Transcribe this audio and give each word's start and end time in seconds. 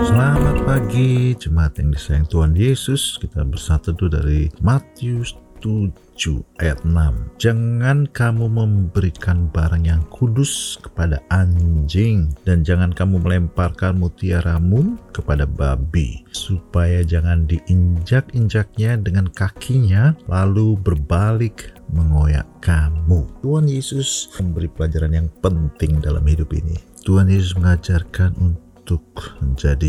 Selamat 0.00 0.56
pagi 0.64 1.36
jemaat 1.36 1.76
yang 1.76 1.92
disayang 1.92 2.24
Tuhan 2.24 2.56
Yesus. 2.56 3.20
Kita 3.20 3.44
bersatu 3.44 3.92
dari 4.08 4.48
Matius 4.64 5.36
7 5.60 5.92
ayat 6.56 6.80
6 6.88 7.36
Jangan 7.36 8.08
kamu 8.08 8.48
memberikan 8.48 9.52
barang 9.52 9.84
yang 9.84 10.00
kudus 10.08 10.80
kepada 10.80 11.20
anjing 11.28 12.32
Dan 12.48 12.64
jangan 12.64 12.96
kamu 12.96 13.20
melemparkan 13.20 14.00
mutiaramu 14.00 14.96
kepada 15.12 15.44
babi 15.44 16.24
Supaya 16.32 17.04
jangan 17.04 17.44
diinjak-injaknya 17.44 19.04
dengan 19.04 19.28
kakinya 19.28 20.16
Lalu 20.32 20.80
berbalik 20.80 21.76
mengoyak 21.92 22.48
kamu 22.64 23.28
Tuhan 23.44 23.68
Yesus 23.68 24.32
memberi 24.40 24.72
pelajaran 24.72 25.12
yang 25.12 25.28
penting 25.44 26.00
dalam 26.00 26.24
hidup 26.24 26.48
ini. 26.56 26.78
Tuhan 27.00 27.32
Yesus 27.32 27.56
mengajarkan 27.56 28.36
untuk 28.38 28.69
untuk 28.90 29.06
menjadi 29.38 29.86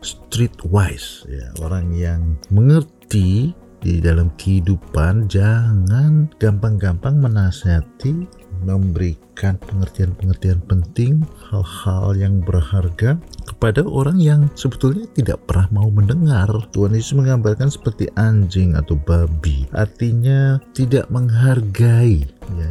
streetwise 0.00 1.28
ya. 1.28 1.52
Orang 1.60 1.92
yang 1.92 2.40
mengerti 2.48 3.52
di 3.84 4.00
dalam 4.00 4.32
kehidupan 4.40 5.28
jangan 5.28 6.32
gampang-gampang 6.40 7.20
menasihati 7.20 8.24
memberikan 8.64 9.60
pengertian-pengertian 9.60 10.64
penting 10.64 11.20
hal-hal 11.52 12.16
yang 12.16 12.40
berharga 12.40 13.20
kepada 13.44 13.84
orang 13.84 14.16
yang 14.16 14.48
sebetulnya 14.56 15.04
tidak 15.12 15.44
pernah 15.44 15.68
mau 15.84 15.88
mendengar. 15.92 16.48
Tuhan 16.72 16.96
Yesus 16.96 17.20
menggambarkan 17.20 17.68
seperti 17.68 18.08
anjing 18.16 18.72
atau 18.72 18.96
babi. 18.96 19.68
Artinya 19.76 20.56
tidak 20.72 21.12
menghargai 21.12 22.24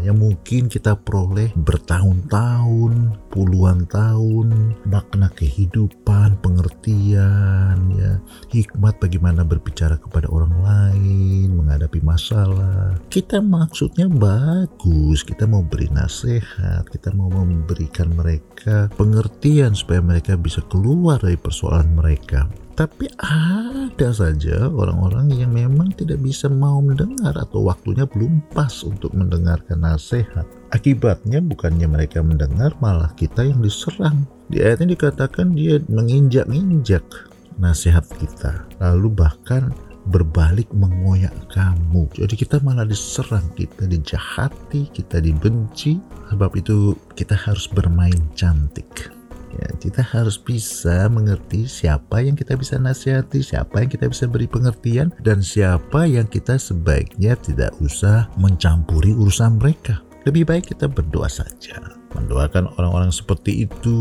yang 0.05 0.21
mungkin 0.21 0.69
kita 0.69 0.93
peroleh 1.01 1.49
bertahun-tahun 1.57 2.93
puluhan 3.33 3.89
tahun 3.89 4.77
makna 4.85 5.33
kehidupan 5.33 6.37
pengertian 6.45 7.77
ya 7.97 8.21
hikmat 8.53 9.01
bagaimana 9.01 9.41
berbicara 9.41 9.97
kepada 9.97 10.29
orang 10.29 10.53
lain 10.61 11.44
menghadapi 11.75 11.99
masalah 12.07 12.95
kita 13.11 13.43
maksudnya 13.43 14.07
bagus 14.07 15.27
kita 15.27 15.43
mau 15.43 15.59
beri 15.59 15.91
nasihat 15.91 16.87
kita 16.87 17.11
mau 17.11 17.27
memberikan 17.27 18.15
mereka 18.15 18.87
pengertian 18.95 19.75
supaya 19.75 19.99
mereka 19.99 20.39
bisa 20.39 20.63
keluar 20.71 21.19
dari 21.19 21.35
persoalan 21.35 21.91
mereka 21.91 22.47
tapi 22.79 23.11
ada 23.19 24.11
saja 24.15 24.71
orang-orang 24.71 25.35
yang 25.35 25.51
memang 25.51 25.91
tidak 25.99 26.23
bisa 26.23 26.47
mau 26.47 26.79
mendengar 26.79 27.35
atau 27.35 27.67
waktunya 27.67 28.03
belum 28.03 28.51
pas 28.51 28.83
untuk 28.83 29.15
mendengarkan 29.15 29.79
nasihat. 29.79 30.43
Akibatnya 30.75 31.39
bukannya 31.39 31.87
mereka 31.87 32.19
mendengar 32.19 32.75
malah 32.83 33.15
kita 33.15 33.47
yang 33.47 33.63
diserang. 33.63 34.27
Di 34.51 34.59
ayat 34.59 34.83
ini 34.83 34.91
dikatakan 34.91 35.55
dia 35.55 35.79
menginjak-injak 35.87 37.07
nasihat 37.55 38.03
kita. 38.19 38.67
Lalu 38.83 39.23
bahkan 39.23 39.71
berbalik 40.09 40.69
mengoyak 40.73 41.33
kamu. 41.51 42.05
Jadi 42.13 42.33
kita 42.37 42.61
malah 42.61 42.85
diserang, 42.85 43.45
kita 43.57 43.89
dijahati, 43.89 44.89
kita 44.93 45.21
dibenci. 45.21 45.97
Sebab 46.29 46.51
itu 46.57 46.97
kita 47.17 47.33
harus 47.33 47.65
bermain 47.69 48.17
cantik 48.33 49.15
Ya, 49.55 49.71
kita 49.79 50.03
harus 50.03 50.35
bisa 50.35 51.07
mengerti 51.07 51.63
siapa 51.63 52.19
yang 52.19 52.35
kita 52.35 52.59
bisa 52.59 52.75
nasihati, 52.75 53.39
siapa 53.39 53.79
yang 53.79 53.87
kita 53.87 54.11
bisa 54.11 54.27
beri 54.27 54.51
pengertian, 54.51 55.15
dan 55.23 55.39
siapa 55.39 56.03
yang 56.03 56.27
kita 56.27 56.59
sebaiknya 56.59 57.39
tidak 57.39 57.71
usah 57.79 58.27
mencampuri 58.35 59.15
urusan 59.15 59.55
mereka. 59.55 60.03
Lebih 60.27 60.43
baik 60.43 60.75
kita 60.75 60.91
berdoa 60.91 61.31
saja, 61.31 61.79
mendoakan 62.17 62.67
orang-orang 62.75 63.13
seperti 63.15 63.69
itu. 63.69 63.97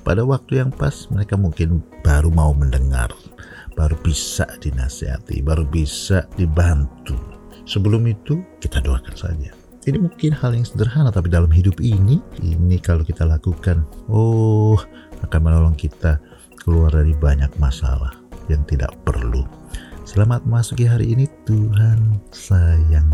Pada 0.00 0.24
waktu 0.24 0.64
yang 0.64 0.72
pas, 0.72 1.10
mereka 1.12 1.36
mungkin 1.36 1.84
baru 2.00 2.32
mau 2.32 2.56
mendengar, 2.56 3.12
baru 3.86 4.02
bisa 4.02 4.42
dinasihati, 4.58 5.46
baru 5.46 5.62
bisa 5.62 6.26
dibantu. 6.34 7.14
Sebelum 7.70 8.02
itu, 8.10 8.42
kita 8.58 8.82
doakan 8.82 9.14
saja. 9.14 9.54
Ini 9.86 10.02
mungkin 10.02 10.34
hal 10.34 10.58
yang 10.58 10.66
sederhana, 10.66 11.14
tapi 11.14 11.30
dalam 11.30 11.46
hidup 11.54 11.78
ini, 11.78 12.18
ini 12.42 12.82
kalau 12.82 13.06
kita 13.06 13.22
lakukan, 13.22 13.86
oh, 14.10 14.74
akan 15.22 15.38
menolong 15.38 15.78
kita 15.78 16.18
keluar 16.58 16.90
dari 16.90 17.14
banyak 17.14 17.54
masalah 17.62 18.10
yang 18.50 18.66
tidak 18.66 18.90
perlu. 19.06 19.46
Selamat 20.02 20.42
memasuki 20.42 20.82
hari 20.82 21.14
ini, 21.14 21.30
Tuhan 21.46 22.18
sayang. 22.34 23.06